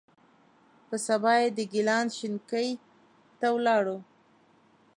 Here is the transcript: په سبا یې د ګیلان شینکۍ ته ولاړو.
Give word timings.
په 0.87 0.95
سبا 1.07 1.33
یې 1.41 1.49
د 1.57 1.59
ګیلان 1.73 2.05
شینکۍ 2.17 2.69
ته 3.39 3.47
ولاړو. 3.55 3.97